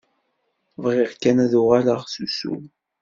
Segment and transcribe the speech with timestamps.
[0.83, 2.55] Bɣiɣ kan ad uɣaleɣ s usu.